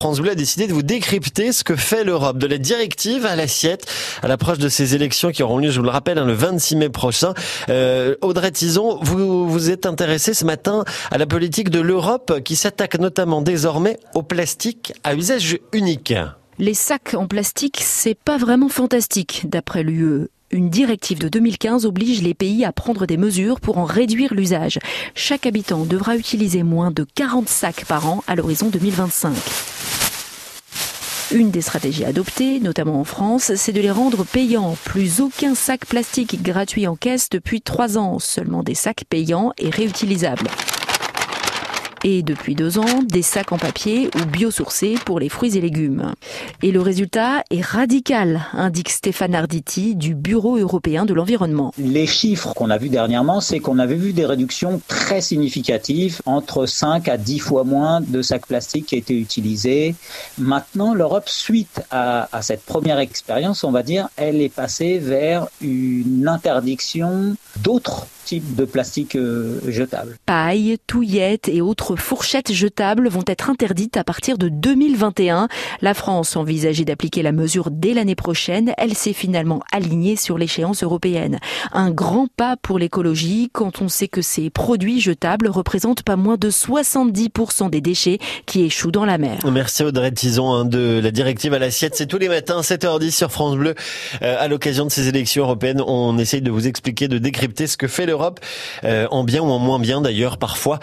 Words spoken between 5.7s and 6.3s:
je vous le rappelle, hein,